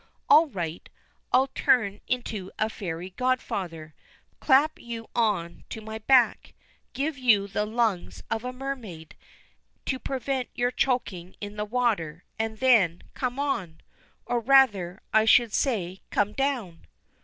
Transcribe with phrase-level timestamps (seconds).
[0.27, 0.89] All right,
[1.31, 3.93] I'll turn into a fairy godfather,
[4.39, 6.55] clap you on to my back,
[6.93, 9.15] give you the lungs of a mermaid,
[9.85, 13.79] to prevent your choking in the water, and then, come on!
[14.25, 16.87] Or, rather, I should say, come down!